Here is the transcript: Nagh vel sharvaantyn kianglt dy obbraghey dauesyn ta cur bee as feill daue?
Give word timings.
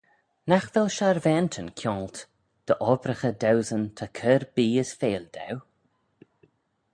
Nagh 0.49 0.69
vel 0.73 0.89
sharvaantyn 0.97 1.69
kianglt 1.77 2.17
dy 2.65 2.73
obbraghey 2.91 3.35
dauesyn 3.41 3.85
ta 3.97 4.05
cur 4.17 4.43
bee 4.55 4.79
as 4.83 4.91
feill 4.99 5.25
daue? 5.35 5.57